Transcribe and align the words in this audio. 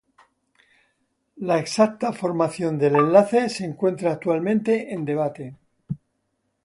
La 1.37 1.59
exacta 1.59 2.11
formación 2.11 2.79
del 2.79 2.95
enlace 2.95 3.49
se 3.49 3.65
encuentra 3.65 4.13
actualmente 4.13 4.91
en 4.91 5.05
debate. 5.05 5.55